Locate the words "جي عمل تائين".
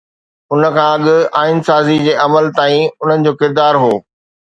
2.07-2.85